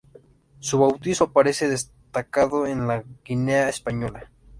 Su 0.59 0.79
bautizo 0.79 1.25
aparece 1.25 1.69
destacado 1.69 2.65
en 2.65 2.87
"La 2.87 3.03
Guinea 3.23 3.69
Española". 3.69 4.31